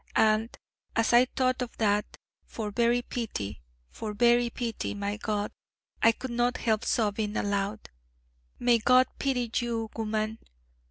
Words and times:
And 0.15 0.57
as 0.95 1.13
I 1.13 1.25
thought 1.25 1.61
of 1.61 1.77
that 1.77 2.17
for 2.47 2.71
very 2.71 3.03
pity, 3.03 3.61
for 3.91 4.13
very 4.13 4.49
pity, 4.49 4.95
my 4.95 5.17
God 5.17 5.51
I 6.01 6.11
could 6.11 6.31
not 6.31 6.57
help 6.57 6.83
sobbing 6.85 7.37
aloud: 7.37 7.87
'May 8.57 8.79
God 8.79 9.05
pity 9.19 9.51
you, 9.59 9.91
woman!' 9.95 10.39